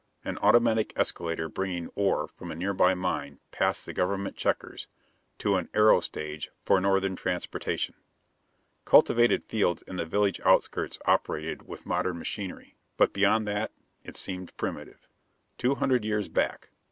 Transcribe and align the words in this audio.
An 0.25 0.39
automatic 0.39 0.93
escalator 0.95 1.47
bringing 1.47 1.91
ore 1.93 2.27
from 2.27 2.49
a 2.51 2.55
nearby 2.55 2.95
mine 2.95 3.39
past 3.51 3.85
the 3.85 3.93
government 3.93 4.35
checkers 4.35 4.87
to 5.37 5.57
an 5.57 5.69
aero 5.75 5.99
stage 5.99 6.49
for 6.65 6.81
northern 6.81 7.15
transportation. 7.15 7.93
Cultivated 8.83 9.43
fields 9.43 9.83
in 9.83 9.97
the 9.97 10.05
village 10.07 10.41
outskirts 10.43 10.97
operated 11.05 11.67
with 11.67 11.85
modern 11.85 12.17
machinery. 12.17 12.73
But 12.97 13.13
beyond 13.13 13.47
that, 13.49 13.73
it 14.03 14.17
seemed 14.17 14.57
primitive. 14.57 15.07
Two 15.59 15.75
hundred 15.75 16.03
years 16.03 16.29
back. 16.29 16.69